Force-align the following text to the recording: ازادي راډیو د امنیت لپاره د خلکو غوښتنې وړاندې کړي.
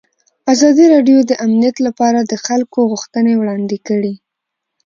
ازادي 0.53 0.85
راډیو 0.93 1.19
د 1.29 1.31
امنیت 1.45 1.75
لپاره 1.87 2.19
د 2.31 2.33
خلکو 2.45 2.79
غوښتنې 2.91 3.33
وړاندې 3.37 3.77
کړي. 3.87 4.13